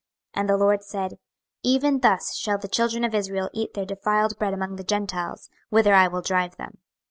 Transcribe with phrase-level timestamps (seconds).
[0.35, 1.17] 26:004:013 And the LORD said,
[1.61, 5.93] Even thus shall the children of Israel eat their defiled bread among the Gentiles, whither
[5.93, 6.79] I will drive them.